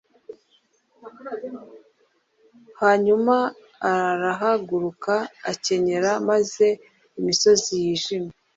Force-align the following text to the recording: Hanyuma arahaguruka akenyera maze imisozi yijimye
Hanyuma 2.81 3.35
arahaguruka 3.91 5.13
akenyera 5.51 6.11
maze 6.29 6.67
imisozi 7.19 7.71
yijimye 7.83 8.33